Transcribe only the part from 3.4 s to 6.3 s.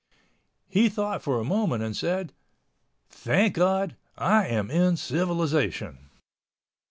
God, I am in civilization."